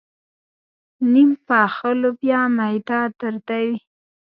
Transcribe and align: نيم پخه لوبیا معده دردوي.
نيم 1.11 1.29
پخه 1.47 1.89
لوبیا 2.01 2.41
معده 2.57 3.01
دردوي. 3.19 3.75